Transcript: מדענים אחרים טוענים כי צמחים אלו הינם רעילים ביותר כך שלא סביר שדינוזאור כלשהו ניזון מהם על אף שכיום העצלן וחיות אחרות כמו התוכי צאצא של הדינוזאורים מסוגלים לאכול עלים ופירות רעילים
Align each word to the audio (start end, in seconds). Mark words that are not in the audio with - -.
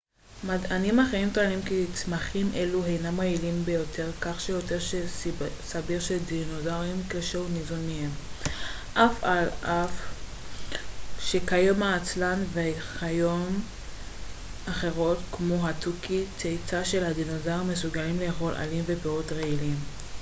מדענים 0.43 0.99
אחרים 0.99 1.29
טוענים 1.33 1.61
כי 1.61 1.85
צמחים 1.93 2.51
אלו 2.55 2.83
הינם 2.85 3.19
רעילים 3.19 3.63
ביותר 3.65 4.11
כך 4.21 4.41
שלא 4.41 4.59
סביר 5.63 5.99
שדינוזאור 5.99 6.81
כלשהו 7.11 7.47
ניזון 7.47 7.87
מהם 7.89 8.11
על 9.21 9.49
אף 9.61 9.91
שכיום 11.19 11.83
העצלן 11.83 12.43
וחיות 12.53 13.49
אחרות 14.69 15.17
כמו 15.31 15.67
התוכי 15.69 16.23
צאצא 16.37 16.83
של 16.83 17.03
הדינוזאורים 17.03 17.67
מסוגלים 17.69 18.19
לאכול 18.19 18.53
עלים 18.55 18.83
ופירות 18.87 19.31
רעילים 19.31 19.75